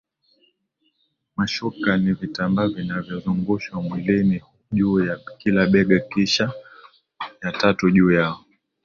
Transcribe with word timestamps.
Mashuka 1.37 1.97
ni 1.97 2.13
vitambaa 2.13 2.67
vinavyozungushwa 2.67 3.81
mwilini 3.81 4.41
juu 4.71 5.05
ya 5.05 5.19
kila 5.37 5.65
bega 5.67 5.99
kisha 5.99 6.51
ya 7.41 7.51
tatu 7.51 7.91
juu 7.91 8.11
yao 8.11 8.45